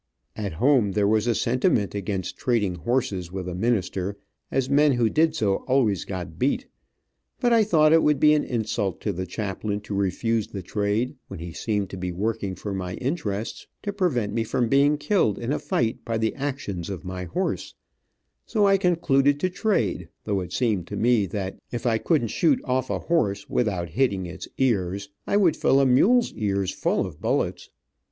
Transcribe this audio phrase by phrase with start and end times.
[0.35, 4.17] At home there was a sentiment against trading horses with a minister,
[4.49, 6.65] as men who did so always got beat,
[7.39, 11.17] but I thought it would be an insult to the chaplain to refuse to trade,
[11.27, 15.37] when he seemed to be working for my interests, to prevent me from being killed
[15.37, 17.75] in a fight by the actions of my horse,
[18.43, 22.59] so I concluded to trade, though it seemed to me that if I couldn't shoot
[22.63, 27.21] off a horse without hitting its ears, I would fill a mule's ears full of
[27.21, 27.69] bullets.